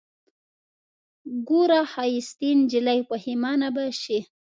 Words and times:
ګوره 1.47 1.81
ښايستې 1.91 2.49
نجلۍ 2.59 2.99
پښېمانه 3.09 3.67
به 3.75 3.83
سې 4.01 4.19